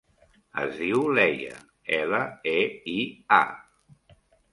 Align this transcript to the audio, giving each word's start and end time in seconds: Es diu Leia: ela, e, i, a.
Es 0.61 0.71
diu 0.77 1.01
Leia: 1.17 1.59
ela, 1.97 2.21
e, 2.53 2.57
i, 2.95 2.97
a. 3.39 4.19